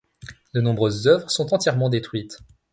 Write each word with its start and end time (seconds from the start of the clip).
De 0.55 0.61
nombreuses 0.61 1.05
œuvres 1.05 1.29
sont 1.29 1.53
entièrement 1.53 1.87
détruites. 1.89 2.39